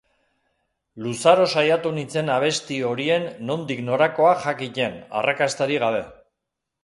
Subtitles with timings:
[1.07, 6.01] Luzaro saiatu nintzen abesti horien nondik-norakoak jakiten, arrakastarik gabe.